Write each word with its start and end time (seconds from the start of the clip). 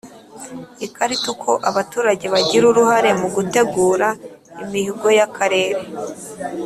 Ikarita 0.85 1.25
uko 1.33 1.51
abaturage 1.69 2.25
bagira 2.33 2.65
uruhare 2.71 3.09
mu 3.19 3.27
gutegura 3.35 4.07
imihigo 4.63 5.07
y 5.17 5.21
akarere 5.27 5.81